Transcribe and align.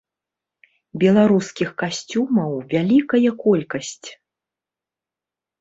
Беларускіх 1.03 1.69
касцюмаў 1.83 2.51
вялікая 2.73 3.29
колькасць. 3.45 4.09